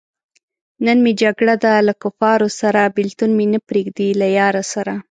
نن 0.85 0.97
مې 1.03 1.11
جګړه 1.21 1.55
ده 1.63 1.73
له 1.87 1.93
کفاره 2.01 2.49
سره- 2.59 2.91
بېلتون 2.97 3.31
مې 3.37 3.45
نه 3.53 3.59
پریېږدی 3.67 4.09
له 4.21 4.27
یاره 4.37 4.63
سره 4.73 4.93